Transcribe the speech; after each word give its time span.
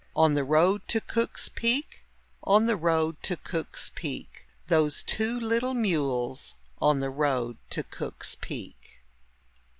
On 0.15 0.33
the 0.33 0.43
road 0.43 0.81
to 0.87 0.99
Cook's 0.99 1.47
Peak, 1.47 2.01
On 2.43 2.65
the 2.65 2.75
road 2.75 3.21
to 3.21 3.37
Cook's 3.37 3.91
Peak, 3.93 4.47
Those 4.67 5.03
two 5.03 5.39
little 5.39 5.75
mules 5.75 6.55
on 6.81 7.01
the 7.01 7.11
road 7.11 7.57
to 7.69 7.83
Cook's 7.83 8.33
Peak. 8.33 9.03